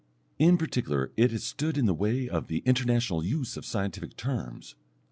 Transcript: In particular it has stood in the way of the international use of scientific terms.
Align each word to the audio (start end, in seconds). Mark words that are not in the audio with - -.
In 0.39 0.57
particular 0.57 1.11
it 1.15 1.29
has 1.29 1.43
stood 1.43 1.77
in 1.77 1.85
the 1.85 1.93
way 1.93 2.27
of 2.27 2.47
the 2.47 2.63
international 2.65 3.23
use 3.23 3.55
of 3.55 3.67
scientific 3.67 4.17
terms. 4.17 4.73